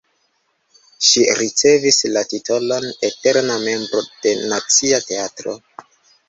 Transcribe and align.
Ŝi 1.07 1.25
ricevis 1.39 1.99
la 2.13 2.23
titolon 2.31 2.87
eterna 3.11 3.59
membro 3.67 4.03
de 4.25 4.33
Nacia 4.55 5.03
Teatro. 5.13 5.55